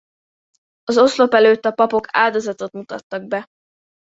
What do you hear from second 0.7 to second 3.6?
Az oszlop előtt a papok áldozatot mutattak be.